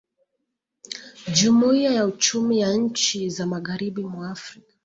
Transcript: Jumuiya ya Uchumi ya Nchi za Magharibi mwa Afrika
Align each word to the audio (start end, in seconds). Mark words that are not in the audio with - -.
Jumuiya 1.33 1.91
ya 1.91 2.05
Uchumi 2.05 2.59
ya 2.59 2.73
Nchi 2.73 3.29
za 3.29 3.45
Magharibi 3.45 4.03
mwa 4.05 4.29
Afrika 4.31 4.73